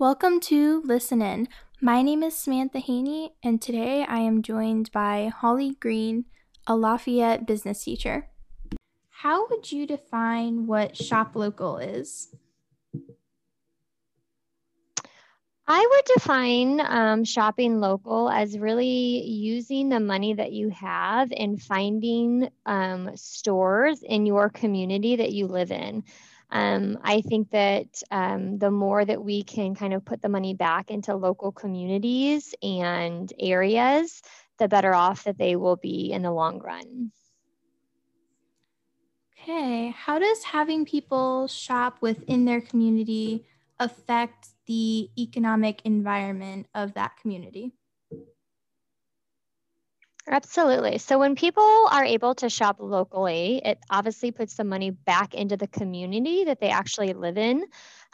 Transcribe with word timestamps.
Welcome 0.00 0.38
to 0.42 0.80
Listen 0.84 1.20
In. 1.20 1.48
My 1.80 2.02
name 2.02 2.22
is 2.22 2.36
Samantha 2.36 2.78
Haney, 2.78 3.34
and 3.42 3.60
today 3.60 4.06
I 4.08 4.18
am 4.18 4.42
joined 4.42 4.92
by 4.92 5.32
Holly 5.36 5.74
Green, 5.80 6.26
a 6.68 6.76
Lafayette 6.76 7.48
business 7.48 7.82
teacher. 7.82 8.28
How 9.10 9.48
would 9.48 9.72
you 9.72 9.88
define 9.88 10.68
what 10.68 10.96
shop 10.96 11.34
local 11.34 11.78
is? 11.78 12.28
I 15.66 15.88
would 15.90 16.14
define 16.14 16.80
um, 16.80 17.24
shopping 17.24 17.80
local 17.80 18.30
as 18.30 18.56
really 18.56 19.24
using 19.24 19.88
the 19.88 19.98
money 19.98 20.32
that 20.32 20.52
you 20.52 20.68
have 20.68 21.32
and 21.36 21.60
finding 21.60 22.48
um, 22.66 23.16
stores 23.16 24.04
in 24.04 24.26
your 24.26 24.48
community 24.48 25.16
that 25.16 25.32
you 25.32 25.48
live 25.48 25.72
in. 25.72 26.04
Um, 26.50 26.98
I 27.02 27.20
think 27.20 27.50
that 27.50 28.02
um, 28.10 28.58
the 28.58 28.70
more 28.70 29.04
that 29.04 29.22
we 29.22 29.42
can 29.42 29.74
kind 29.74 29.92
of 29.92 30.04
put 30.04 30.22
the 30.22 30.28
money 30.28 30.54
back 30.54 30.90
into 30.90 31.14
local 31.14 31.52
communities 31.52 32.54
and 32.62 33.30
areas, 33.38 34.22
the 34.58 34.68
better 34.68 34.94
off 34.94 35.24
that 35.24 35.38
they 35.38 35.56
will 35.56 35.76
be 35.76 36.10
in 36.12 36.22
the 36.22 36.32
long 36.32 36.58
run. 36.58 37.12
Okay, 39.40 39.90
how 39.90 40.18
does 40.18 40.42
having 40.42 40.84
people 40.84 41.48
shop 41.48 41.98
within 42.00 42.44
their 42.44 42.60
community 42.60 43.46
affect 43.78 44.48
the 44.66 45.08
economic 45.18 45.80
environment 45.84 46.66
of 46.74 46.94
that 46.94 47.16
community? 47.16 47.77
Absolutely. 50.30 50.98
So 50.98 51.18
when 51.18 51.34
people 51.36 51.62
are 51.90 52.04
able 52.04 52.34
to 52.36 52.50
shop 52.50 52.76
locally, 52.80 53.62
it 53.64 53.78
obviously 53.88 54.30
puts 54.30 54.56
the 54.56 54.64
money 54.64 54.90
back 54.90 55.32
into 55.34 55.56
the 55.56 55.66
community 55.66 56.44
that 56.44 56.60
they 56.60 56.68
actually 56.68 57.14
live 57.14 57.38
in 57.38 57.64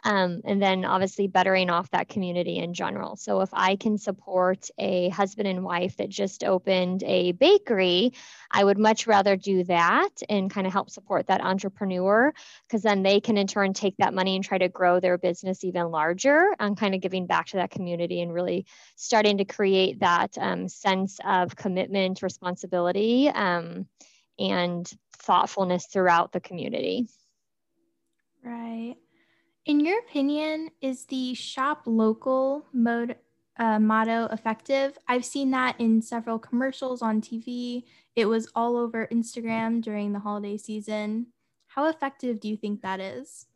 um, 0.05 0.41
and 0.45 0.61
then 0.61 0.85
obviously 0.85 1.27
bettering 1.27 1.71
off 1.71 1.89
that 1.89 2.07
community 2.07 2.59
in 2.59 2.75
general. 2.75 3.15
So 3.15 3.41
if 3.41 3.49
I 3.51 3.75
can 3.75 3.97
support 3.97 4.69
a 4.77 5.09
husband 5.09 5.47
and 5.47 5.63
wife 5.63 5.97
that 5.97 6.09
just 6.09 6.43
opened 6.43 7.01
a 7.03 7.31
bakery, 7.31 8.13
I 8.51 8.63
would 8.63 8.77
much 8.77 9.07
rather 9.07 9.35
do 9.35 9.63
that 9.63 10.11
and 10.29 10.51
kind 10.51 10.67
of 10.67 10.73
help 10.73 10.91
support 10.91 11.25
that 11.27 11.41
entrepreneur 11.41 12.31
because 12.67 12.83
then 12.83 13.01
they 13.01 13.19
can 13.19 13.35
in 13.35 13.47
turn 13.47 13.73
take 13.73 13.97
that 13.97 14.13
money 14.13 14.35
and 14.35 14.45
try 14.45 14.59
to 14.59 14.69
grow 14.69 14.99
their 14.99 15.17
business 15.17 15.63
even 15.63 15.89
larger 15.89 16.53
and 16.59 16.77
kind 16.77 16.93
of 16.93 17.01
giving 17.01 17.25
back 17.25 17.47
to 17.47 17.57
that 17.57 17.71
community 17.71 18.21
and 18.21 18.31
really 18.31 18.67
starting 18.95 19.39
to 19.39 19.45
create 19.45 20.01
that 20.01 20.37
um, 20.37 20.67
sense 20.67 21.19
of 21.25 21.55
commitment, 21.55 22.21
responsibility, 22.21 23.27
um, 23.29 23.87
and 24.37 24.91
thoughtfulness 25.17 25.87
throughout 25.87 26.31
the 26.31 26.39
community. 26.39 27.07
Right. 28.43 28.97
In 29.65 29.79
your 29.79 29.97
opinion, 29.99 30.69
is 30.79 31.05
the 31.05 31.33
shop 31.33 31.81
local 31.85 32.67
mode 32.71 33.15
uh, 33.57 33.79
motto 33.79 34.27
effective? 34.31 34.95
I've 35.07 35.25
seen 35.25 35.49
that 35.51 35.81
in 35.81 36.03
several 36.03 36.37
commercials 36.37 37.01
on 37.01 37.19
TV. 37.19 37.83
It 38.15 38.27
was 38.27 38.47
all 38.53 38.77
over 38.77 39.07
Instagram 39.11 39.81
during 39.81 40.13
the 40.13 40.19
holiday 40.19 40.57
season. 40.57 41.27
How 41.65 41.87
effective 41.87 42.39
do 42.39 42.47
you 42.47 42.57
think 42.57 42.83
that 42.83 42.99
is? 42.99 43.47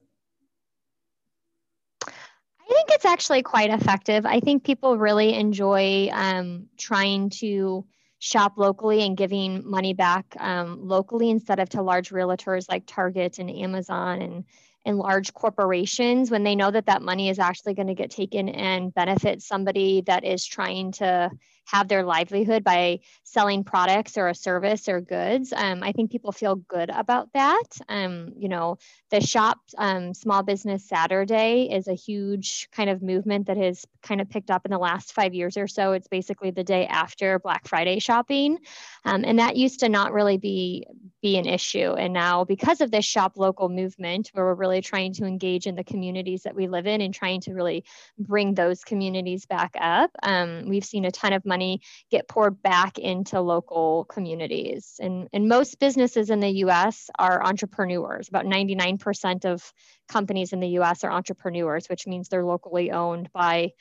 I 2.07 2.71
think 2.71 2.89
it's 2.89 3.05
actually 3.05 3.43
quite 3.43 3.69
effective. 3.69 4.25
I 4.25 4.39
think 4.39 4.63
people 4.63 4.97
really 4.97 5.35
enjoy 5.35 6.09
um, 6.11 6.69
trying 6.75 7.29
to 7.41 7.85
shop 8.17 8.53
locally 8.57 9.03
and 9.03 9.15
giving 9.15 9.69
money 9.69 9.93
back 9.93 10.35
um, 10.39 10.79
locally 10.81 11.29
instead 11.29 11.59
of 11.59 11.69
to 11.69 11.83
large 11.83 12.09
realtors 12.09 12.67
like 12.67 12.83
Target 12.87 13.37
and 13.37 13.49
Amazon 13.49 14.21
and 14.23 14.43
in 14.85 14.97
large 14.97 15.33
corporations 15.33 16.31
when 16.31 16.43
they 16.43 16.55
know 16.55 16.71
that 16.71 16.85
that 16.85 17.01
money 17.01 17.29
is 17.29 17.39
actually 17.39 17.73
going 17.73 17.87
to 17.87 17.95
get 17.95 18.11
taken 18.11 18.49
and 18.49 18.93
benefit 18.93 19.41
somebody 19.41 20.01
that 20.01 20.23
is 20.23 20.45
trying 20.45 20.91
to 20.93 21.29
have 21.71 21.87
their 21.87 22.03
livelihood 22.03 22.63
by 22.63 22.99
selling 23.23 23.63
products 23.63 24.17
or 24.17 24.27
a 24.27 24.35
service 24.35 24.89
or 24.89 25.01
goods. 25.01 25.53
Um, 25.55 25.83
I 25.83 25.91
think 25.91 26.11
people 26.11 26.31
feel 26.31 26.55
good 26.55 26.89
about 26.89 27.31
that. 27.33 27.63
Um, 27.87 28.33
you 28.37 28.49
know, 28.49 28.77
the 29.11 29.21
shop 29.21 29.59
um, 29.77 30.13
small 30.13 30.41
business 30.41 30.87
Saturday 30.87 31.69
is 31.71 31.87
a 31.87 31.93
huge 31.93 32.69
kind 32.71 32.89
of 32.89 33.03
movement 33.03 33.47
that 33.47 33.57
has 33.57 33.85
kind 34.01 34.19
of 34.19 34.29
picked 34.29 34.49
up 34.49 34.65
in 34.65 34.71
the 34.71 34.79
last 34.79 35.13
five 35.13 35.33
years 35.33 35.57
or 35.57 35.67
so. 35.67 35.91
It's 35.91 36.07
basically 36.07 36.51
the 36.51 36.63
day 36.63 36.87
after 36.87 37.37
Black 37.37 37.67
Friday 37.67 37.99
shopping, 37.99 38.57
um, 39.05 39.23
and 39.23 39.37
that 39.37 39.55
used 39.55 39.81
to 39.81 39.89
not 39.89 40.13
really 40.13 40.37
be 40.37 40.85
be 41.21 41.37
an 41.37 41.45
issue. 41.45 41.93
And 41.93 42.13
now, 42.13 42.45
because 42.45 42.81
of 42.81 42.91
this 42.91 43.05
shop 43.05 43.33
local 43.35 43.69
movement, 43.69 44.29
where 44.33 44.45
we're 44.45 44.53
really 44.53 44.81
trying 44.81 45.13
to 45.15 45.25
engage 45.25 45.67
in 45.67 45.75
the 45.75 45.83
communities 45.83 46.43
that 46.43 46.55
we 46.55 46.67
live 46.67 46.87
in 46.87 47.01
and 47.01 47.13
trying 47.13 47.41
to 47.41 47.53
really 47.53 47.83
bring 48.17 48.53
those 48.53 48.83
communities 48.83 49.45
back 49.45 49.75
up, 49.79 50.11
um, 50.23 50.63
we've 50.67 50.85
seen 50.85 51.05
a 51.05 51.11
ton 51.11 51.33
of 51.33 51.45
money 51.45 51.58
money 51.59 51.81
get 52.09 52.27
poured 52.29 52.61
back 52.61 52.97
into 52.97 53.41
local 53.41 54.05
communities. 54.05 54.95
And, 54.99 55.27
and 55.33 55.49
most 55.49 55.77
businesses 55.79 56.29
in 56.29 56.39
the 56.39 56.63
US 56.65 57.09
are 57.19 57.43
entrepreneurs. 57.43 58.29
About 58.29 58.45
99% 58.45 59.45
of 59.45 59.73
companies 60.07 60.53
in 60.53 60.61
the 60.61 60.79
US 60.79 61.03
are 61.03 61.11
entrepreneurs, 61.11 61.87
which 61.87 62.07
means 62.07 62.29
they're 62.29 62.45
locally 62.45 62.91
owned 62.91 63.29
by 63.33 63.71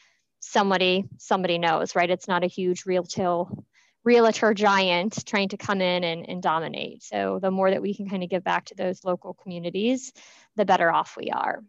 somebody 0.41 1.05
somebody 1.19 1.59
knows, 1.59 1.95
right? 1.95 2.11
It's 2.11 2.29
not 2.29 2.45
a 2.45 2.49
huge 2.49 2.85
retail 2.85 3.65
realtor 4.05 4.55
giant 4.55 5.25
trying 5.27 5.51
to 5.51 5.57
come 5.57 5.81
in 5.81 6.03
and, 6.03 6.29
and 6.29 6.43
dominate. 6.43 7.03
So 7.03 7.39
the 7.41 7.51
more 7.51 7.71
that 7.71 7.83
we 7.83 7.95
can 7.95 8.09
kind 8.09 8.23
of 8.23 8.31
give 8.31 8.43
back 8.43 8.67
to 8.67 8.75
those 8.75 9.05
local 9.05 9.35
communities, 9.35 10.13
the 10.57 10.65
better 10.65 10.91
off 10.91 11.17
we 11.17 11.31
are. 11.31 11.63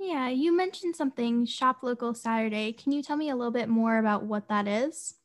Yeah, 0.00 0.30
you 0.30 0.56
mentioned 0.56 0.96
something 0.96 1.44
Shop 1.44 1.80
Local 1.82 2.14
Saturday. 2.14 2.72
Can 2.72 2.90
you 2.90 3.02
tell 3.02 3.18
me 3.18 3.28
a 3.28 3.36
little 3.36 3.52
bit 3.52 3.68
more 3.68 3.98
about 3.98 4.24
what 4.24 4.48
that 4.48 4.66
is? 4.66 5.19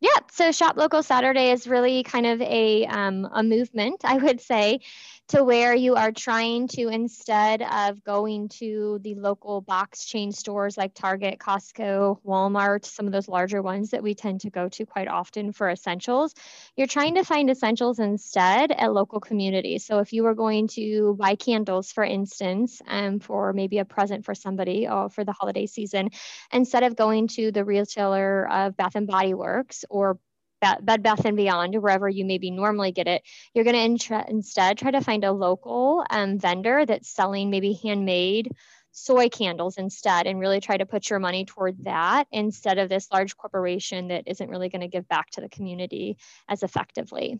Yeah, 0.00 0.10
so 0.30 0.52
Shop 0.52 0.76
Local 0.76 1.02
Saturday 1.02 1.50
is 1.50 1.66
really 1.66 2.04
kind 2.04 2.24
of 2.26 2.40
a, 2.40 2.86
um, 2.86 3.28
a 3.32 3.42
movement, 3.42 4.02
I 4.04 4.16
would 4.16 4.40
say, 4.40 4.80
to 5.28 5.44
where 5.44 5.74
you 5.74 5.94
are 5.94 6.10
trying 6.10 6.68
to, 6.68 6.88
instead 6.88 7.60
of 7.60 8.02
going 8.02 8.48
to 8.48 8.98
the 9.02 9.14
local 9.14 9.60
box 9.60 10.06
chain 10.06 10.32
stores 10.32 10.78
like 10.78 10.94
Target, 10.94 11.38
Costco, 11.38 12.22
Walmart, 12.24 12.86
some 12.86 13.06
of 13.06 13.12
those 13.12 13.28
larger 13.28 13.60
ones 13.60 13.90
that 13.90 14.02
we 14.02 14.14
tend 14.14 14.40
to 14.40 14.50
go 14.50 14.70
to 14.70 14.86
quite 14.86 15.06
often 15.06 15.52
for 15.52 15.68
essentials, 15.68 16.34
you're 16.76 16.86
trying 16.86 17.16
to 17.16 17.24
find 17.24 17.50
essentials 17.50 17.98
instead 17.98 18.72
at 18.72 18.92
local 18.94 19.20
communities. 19.20 19.84
So 19.84 19.98
if 19.98 20.14
you 20.14 20.22
were 20.22 20.34
going 20.34 20.68
to 20.68 21.14
buy 21.18 21.34
candles, 21.34 21.92
for 21.92 22.04
instance, 22.04 22.80
um, 22.86 23.20
for 23.20 23.52
maybe 23.52 23.78
a 23.78 23.84
present 23.84 24.24
for 24.24 24.34
somebody 24.34 24.88
or 24.88 25.10
for 25.10 25.24
the 25.24 25.32
holiday 25.32 25.66
season, 25.66 26.08
instead 26.52 26.84
of 26.84 26.96
going 26.96 27.28
to 27.28 27.52
the 27.52 27.64
retailer 27.66 28.50
of 28.50 28.78
Bath 28.78 28.94
and 28.94 29.06
Body 29.06 29.34
Works 29.34 29.84
or 29.90 30.18
Bed 30.60 31.02
Bath 31.02 31.24
and 31.24 31.36
Beyond, 31.36 31.74
wherever 31.80 32.08
you 32.08 32.24
maybe 32.24 32.50
normally 32.50 32.92
get 32.92 33.08
it, 33.08 33.22
you're 33.54 33.64
going 33.64 33.98
to 33.98 34.24
instead 34.28 34.78
try 34.78 34.90
to 34.90 35.00
find 35.00 35.24
a 35.24 35.32
local 35.32 36.04
um, 36.10 36.38
vendor 36.38 36.84
that's 36.86 37.08
selling 37.08 37.50
maybe 37.50 37.78
handmade 37.82 38.52
soy 38.90 39.28
candles 39.28 39.76
instead 39.76 40.26
and 40.26 40.40
really 40.40 40.60
try 40.60 40.76
to 40.76 40.86
put 40.86 41.08
your 41.08 41.18
money 41.18 41.44
toward 41.44 41.84
that 41.84 42.26
instead 42.32 42.78
of 42.78 42.88
this 42.88 43.08
large 43.12 43.36
corporation 43.36 44.08
that 44.08 44.24
isn't 44.26 44.50
really 44.50 44.68
going 44.68 44.80
to 44.80 44.88
give 44.88 45.06
back 45.08 45.30
to 45.30 45.40
the 45.40 45.48
community 45.48 46.16
as 46.48 46.62
effectively. 46.62 47.38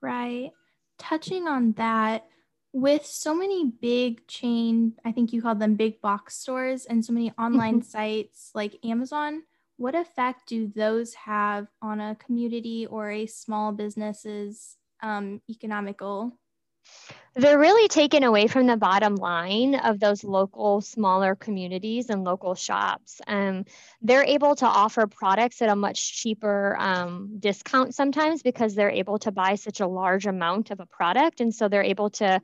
Right. 0.00 0.50
Touching 0.98 1.48
on 1.48 1.72
that, 1.72 2.26
with 2.72 3.04
so 3.04 3.34
many 3.34 3.66
big 3.66 4.26
chain, 4.26 4.94
I 5.04 5.12
think 5.12 5.32
you 5.32 5.42
called 5.42 5.60
them 5.60 5.74
big 5.74 6.00
box 6.00 6.38
stores, 6.38 6.86
and 6.86 7.04
so 7.04 7.12
many 7.12 7.32
online 7.38 7.82
sites 7.82 8.50
like 8.54 8.78
Amazon, 8.84 9.42
what 9.76 9.94
effect 9.94 10.46
do 10.46 10.70
those 10.74 11.14
have 11.14 11.66
on 11.80 12.00
a 12.00 12.16
community 12.16 12.86
or 12.86 13.10
a 13.10 13.26
small 13.26 13.72
business's 13.72 14.76
um, 15.02 15.40
economical? 15.48 16.38
They're 17.34 17.58
really 17.58 17.88
taken 17.88 18.24
away 18.24 18.46
from 18.46 18.66
the 18.66 18.76
bottom 18.76 19.14
line 19.14 19.74
of 19.74 19.98
those 19.98 20.22
local 20.22 20.82
smaller 20.82 21.34
communities 21.34 22.10
and 22.10 22.24
local 22.24 22.54
shops. 22.54 23.22
Um, 23.26 23.64
they're 24.02 24.24
able 24.24 24.54
to 24.56 24.66
offer 24.66 25.06
products 25.06 25.62
at 25.62 25.70
a 25.70 25.76
much 25.76 26.12
cheaper 26.20 26.76
um, 26.78 27.36
discount 27.38 27.94
sometimes 27.94 28.42
because 28.42 28.74
they're 28.74 28.90
able 28.90 29.18
to 29.20 29.32
buy 29.32 29.54
such 29.54 29.80
a 29.80 29.86
large 29.86 30.26
amount 30.26 30.70
of 30.70 30.80
a 30.80 30.86
product. 30.86 31.40
And 31.40 31.54
so 31.54 31.68
they're 31.68 31.82
able 31.82 32.10
to 32.10 32.40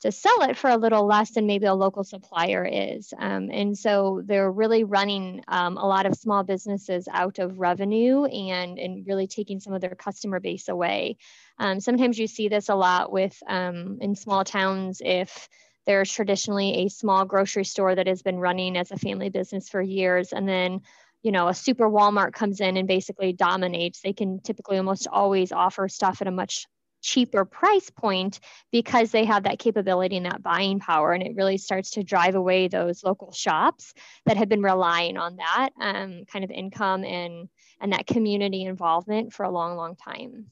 to 0.00 0.12
sell 0.12 0.42
it 0.42 0.56
for 0.56 0.68
a 0.68 0.76
little 0.76 1.06
less 1.06 1.30
than 1.30 1.46
maybe 1.46 1.66
a 1.66 1.74
local 1.74 2.04
supplier 2.04 2.64
is. 2.64 3.14
Um, 3.18 3.50
and 3.50 3.76
so 3.76 4.22
they're 4.24 4.50
really 4.50 4.84
running 4.84 5.42
um, 5.48 5.78
a 5.78 5.86
lot 5.86 6.06
of 6.06 6.14
small 6.14 6.42
businesses 6.42 7.08
out 7.10 7.38
of 7.38 7.58
revenue 7.58 8.24
and, 8.24 8.78
and 8.78 9.06
really 9.06 9.26
taking 9.26 9.58
some 9.58 9.72
of 9.72 9.80
their 9.80 9.94
customer 9.94 10.38
base 10.38 10.68
away. 10.68 11.16
Um, 11.58 11.80
sometimes 11.80 12.18
you 12.18 12.26
see 12.26 12.48
this 12.48 12.68
a 12.68 12.74
lot 12.74 13.10
with 13.10 13.36
um, 13.48 13.98
in 14.00 14.14
small 14.14 14.44
towns 14.44 15.00
if 15.04 15.48
there's 15.86 16.12
traditionally 16.12 16.84
a 16.84 16.88
small 16.88 17.24
grocery 17.24 17.64
store 17.64 17.94
that 17.94 18.08
has 18.08 18.22
been 18.22 18.38
running 18.38 18.76
as 18.76 18.90
a 18.90 18.98
family 18.98 19.30
business 19.30 19.68
for 19.68 19.80
years 19.80 20.32
and 20.32 20.48
then 20.48 20.80
you 21.22 21.32
know 21.32 21.48
a 21.48 21.54
super 21.54 21.88
walmart 21.88 22.32
comes 22.32 22.60
in 22.60 22.76
and 22.76 22.88
basically 22.88 23.32
dominates 23.32 24.00
they 24.00 24.12
can 24.12 24.40
typically 24.40 24.76
almost 24.76 25.06
always 25.06 25.52
offer 25.52 25.88
stuff 25.88 26.20
at 26.20 26.26
a 26.26 26.32
much 26.32 26.66
cheaper 27.06 27.44
price 27.44 27.88
point 27.88 28.40
because 28.72 29.12
they 29.12 29.24
have 29.24 29.44
that 29.44 29.60
capability 29.60 30.16
and 30.16 30.26
that 30.26 30.42
buying 30.42 30.80
power. 30.80 31.12
And 31.12 31.22
it 31.22 31.36
really 31.36 31.56
starts 31.56 31.92
to 31.92 32.02
drive 32.02 32.34
away 32.34 32.66
those 32.66 33.04
local 33.04 33.32
shops 33.32 33.94
that 34.26 34.36
have 34.36 34.48
been 34.48 34.62
relying 34.62 35.16
on 35.16 35.36
that 35.36 35.70
um, 35.80 36.24
kind 36.26 36.44
of 36.44 36.50
income 36.50 37.04
and, 37.04 37.48
and 37.80 37.92
that 37.92 38.08
community 38.08 38.64
involvement 38.64 39.32
for 39.32 39.44
a 39.44 39.50
long, 39.50 39.76
long 39.76 39.94
time. 39.94 40.46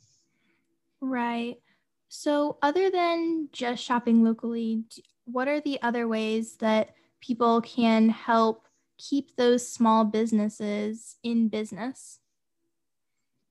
Right. 1.00 1.56
So, 2.08 2.58
other 2.62 2.90
than 2.90 3.48
just 3.52 3.82
shopping 3.82 4.22
locally, 4.22 4.84
what 5.24 5.48
are 5.48 5.60
the 5.60 5.82
other 5.82 6.06
ways 6.06 6.56
that 6.58 6.94
people 7.20 7.60
can 7.62 8.08
help 8.08 8.68
keep 8.98 9.34
those 9.36 9.68
small 9.68 10.04
businesses 10.04 11.16
in 11.24 11.48
business? 11.48 12.20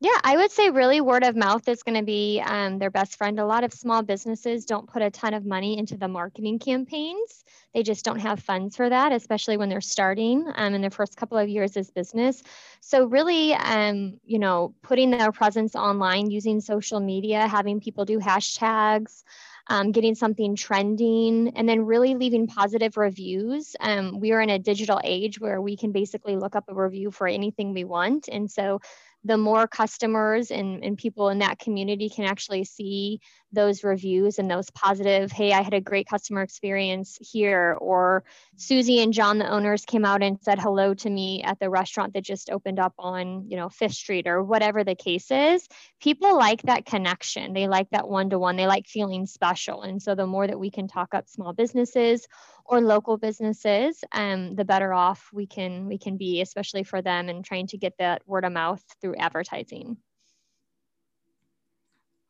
Yeah, 0.04 0.20
I 0.26 0.36
would 0.36 0.52
say 0.52 0.70
really 0.70 1.00
word 1.00 1.24
of 1.24 1.38
mouth 1.38 1.66
is 1.70 1.82
going 1.82 1.96
to 1.98 2.04
be 2.04 2.42
um, 2.46 2.78
their 2.78 2.92
best 2.92 3.16
friend. 3.16 3.40
A 3.40 3.46
lot 3.46 3.64
of 3.64 3.72
small 3.72 4.04
businesses 4.04 4.66
don't 4.66 4.86
put 4.86 5.02
a 5.02 5.10
ton 5.10 5.34
of 5.34 5.46
money 5.46 5.78
into 5.78 5.96
the 5.96 6.10
marketing 6.10 6.60
campaigns. 6.60 7.46
They 7.74 7.84
just 7.84 8.04
don't 8.04 8.20
have 8.20 8.42
funds 8.42 8.76
for 8.76 8.90
that, 8.90 9.14
especially 9.14 9.56
when 9.56 9.70
they're 9.70 9.80
starting 9.80 10.46
um, 10.56 10.74
in 10.74 10.82
their 10.82 10.90
first 10.90 11.16
couple 11.16 11.38
of 11.38 11.48
years 11.48 11.78
as 11.78 11.90
business. 11.90 12.44
So 12.82 13.06
really, 13.06 13.54
um, 13.54 14.20
you 14.26 14.40
know, 14.40 14.76
putting 14.82 15.10
their 15.10 15.32
presence 15.32 15.74
online, 15.74 16.30
using 16.30 16.60
social 16.60 17.00
media, 17.00 17.48
having 17.48 17.80
people 17.80 18.04
do 18.04 18.20
hashtags, 18.20 19.24
um, 19.68 19.94
getting 19.94 20.16
something 20.16 20.58
trending, 20.58 21.54
and 21.56 21.70
then 21.70 21.86
really 21.86 22.16
leaving 22.16 22.48
positive 22.48 22.98
reviews. 22.98 23.74
Um, 23.80 24.20
we 24.20 24.34
are 24.34 24.42
in 24.42 24.50
a 24.50 24.60
digital 24.60 25.00
age 25.02 25.40
where 25.40 25.62
we 25.62 25.78
can 25.78 25.94
basically 25.94 26.36
look 26.36 26.58
up 26.58 26.66
a 26.68 26.74
review 26.76 27.10
for 27.10 27.26
anything 27.26 27.74
we 27.74 27.86
want. 27.86 28.28
And 28.30 28.52
so 28.52 28.82
the 29.26 29.38
more 29.38 29.68
customers 29.68 30.52
and, 30.52 30.84
and 30.84 30.98
people 30.98 31.30
in 31.30 31.40
that 31.40 31.58
community 31.58 32.10
can 32.10 32.26
actually 32.26 32.64
see 32.66 33.22
those 33.54 33.84
reviews 33.84 34.40
and 34.40 34.50
those 34.50 34.70
positive, 34.72 35.32
hey, 35.32 35.54
I 35.54 35.62
had 35.62 35.74
a 35.74 35.80
great 35.80 36.08
customer 36.08 36.42
experience 36.42 37.18
here, 37.22 37.78
or 37.80 38.24
Susie 38.58 39.02
and 39.02 39.14
John, 39.14 39.38
the 39.38 39.48
owners, 39.48 39.86
came 39.86 40.04
out 40.04 40.24
and 40.24 40.42
said 40.42 40.60
hello 40.60 40.94
to 40.96 41.10
me 41.10 41.44
at 41.44 41.60
the 41.60 41.70
restaurant 41.70 42.14
that 42.14 42.24
just 42.24 42.50
opened 42.50 42.80
up 42.80 42.94
on, 42.98 43.50
you 43.50 43.56
know, 43.56 43.70
Fifth 43.70 43.94
Street 43.94 44.28
or 44.28 44.44
whatever 44.44 44.84
the 44.84 44.96
case 44.96 45.32
is. 45.32 45.68
People 46.02 46.36
like 46.38 46.64
that 46.64 46.86
connection. 46.86 47.54
They 47.54 47.68
like 47.68 47.90
that 47.92 48.10
one 48.10 48.30
to 48.32 48.40
one. 48.40 48.58
They 48.58 48.68
like 48.68 48.88
feeling 48.88 49.26
special. 49.26 49.84
And 49.84 50.02
so 50.02 50.16
the 50.16 50.28
more 50.28 50.48
that 50.48 50.60
we 50.60 50.72
can 50.72 50.88
talk 50.88 51.14
up 51.14 51.30
small 51.30 51.54
businesses 51.54 52.28
or 52.66 52.82
local 52.82 53.18
businesses, 53.18 54.04
um, 54.12 54.56
the 54.56 54.66
better 54.66 54.94
off 54.94 55.30
we 55.34 55.46
can 55.46 55.88
we 55.88 55.98
can 55.98 56.18
be, 56.18 56.42
especially 56.42 56.84
for 56.84 57.02
them 57.02 57.30
and 57.30 57.44
trying 57.44 57.68
to 57.68 57.78
get 57.78 57.98
that 58.00 58.22
word 58.28 58.46
of 58.46 58.54
mouth 58.54 58.84
through 59.02 59.16
advertising. 59.16 59.98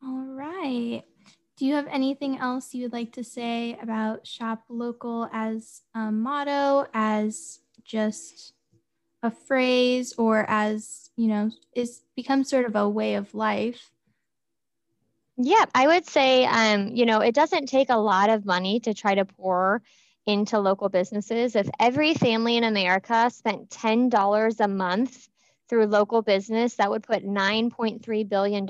All 0.02 0.24
right. 0.24 1.02
Do 1.56 1.66
you 1.66 1.74
have 1.74 1.86
anything 1.86 2.38
else 2.38 2.74
you 2.74 2.82
would 2.82 2.92
like 2.92 3.12
to 3.12 3.22
say 3.24 3.78
about 3.80 4.26
shop 4.26 4.64
local 4.68 5.28
as 5.32 5.82
a 5.94 6.10
motto, 6.10 6.86
as 6.92 7.60
just 7.84 8.54
a 9.22 9.30
phrase, 9.30 10.14
or 10.18 10.44
as, 10.48 11.10
you 11.16 11.28
know, 11.28 11.50
is 11.74 12.02
becomes 12.16 12.50
sort 12.50 12.66
of 12.66 12.74
a 12.74 12.88
way 12.88 13.14
of 13.14 13.34
life? 13.34 13.92
Yeah, 15.36 15.64
I 15.74 15.86
would 15.86 16.06
say, 16.06 16.44
um, 16.44 16.88
you 16.94 17.06
know, 17.06 17.20
it 17.20 17.34
doesn't 17.34 17.66
take 17.66 17.90
a 17.90 17.98
lot 17.98 18.30
of 18.30 18.44
money 18.44 18.80
to 18.80 18.94
try 18.94 19.14
to 19.14 19.24
pour 19.24 19.82
into 20.26 20.58
local 20.58 20.88
businesses. 20.88 21.56
If 21.56 21.68
every 21.78 22.14
family 22.14 22.56
in 22.56 22.64
America 22.64 23.30
spent 23.30 23.70
$10 23.70 24.60
a 24.60 24.68
month 24.68 25.28
through 25.68 25.86
local 25.86 26.20
business, 26.20 26.74
that 26.74 26.90
would 26.90 27.02
put 27.02 27.24
$9.3 27.24 28.28
billion 28.28 28.66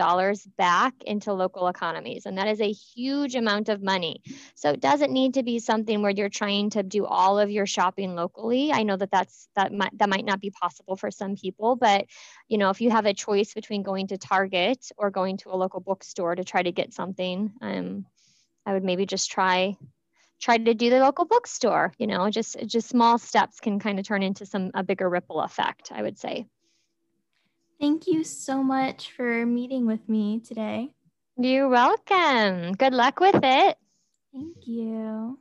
back 0.56 0.94
into 1.04 1.32
local 1.32 1.66
economies. 1.66 2.24
And 2.24 2.38
that 2.38 2.46
is 2.46 2.60
a 2.60 2.70
huge 2.70 3.34
amount 3.34 3.68
of 3.68 3.82
money. 3.82 4.22
So 4.54 4.70
it 4.70 4.80
doesn't 4.80 5.12
need 5.12 5.34
to 5.34 5.42
be 5.42 5.58
something 5.58 6.02
where 6.02 6.12
you're 6.12 6.28
trying 6.28 6.70
to 6.70 6.82
do 6.82 7.04
all 7.04 7.38
of 7.38 7.50
your 7.50 7.66
shopping 7.66 8.14
locally. 8.14 8.72
I 8.72 8.84
know 8.84 8.96
that 8.96 9.10
that's, 9.10 9.48
that 9.56 9.72
might, 9.72 9.96
that 9.98 10.08
might 10.08 10.24
not 10.24 10.40
be 10.40 10.50
possible 10.50 10.96
for 10.96 11.10
some 11.10 11.34
people, 11.36 11.74
but 11.74 12.06
you 12.48 12.58
know, 12.58 12.70
if 12.70 12.80
you 12.80 12.90
have 12.90 13.06
a 13.06 13.14
choice 13.14 13.54
between 13.54 13.82
going 13.82 14.08
to 14.08 14.18
Target 14.18 14.90
or 14.96 15.10
going 15.10 15.36
to 15.38 15.50
a 15.50 15.56
local 15.56 15.80
bookstore 15.80 16.36
to 16.36 16.44
try 16.44 16.62
to 16.62 16.72
get 16.72 16.92
something, 16.92 17.52
um, 17.60 18.06
I 18.66 18.72
would 18.72 18.84
maybe 18.84 19.04
just 19.04 19.30
try 19.30 19.76
try 20.44 20.58
to 20.58 20.74
do 20.74 20.90
the 20.90 20.98
local 21.00 21.24
bookstore 21.24 21.92
you 21.96 22.06
know 22.06 22.28
just 22.28 22.56
just 22.66 22.88
small 22.88 23.16
steps 23.16 23.60
can 23.60 23.78
kind 23.78 23.98
of 23.98 24.06
turn 24.06 24.22
into 24.22 24.44
some 24.44 24.70
a 24.74 24.82
bigger 24.82 25.08
ripple 25.08 25.40
effect 25.40 25.90
i 25.94 26.02
would 26.02 26.18
say 26.18 26.46
Thank 27.80 28.06
you 28.06 28.24
so 28.24 28.62
much 28.62 29.10
for 29.12 29.44
meeting 29.44 29.84
with 29.84 30.08
me 30.08 30.40
today. 30.40 30.94
You're 31.36 31.68
welcome. 31.68 32.72
Good 32.72 32.94
luck 32.94 33.20
with 33.20 33.40
it. 33.42 33.76
Thank 34.32 34.66
you. 34.66 35.38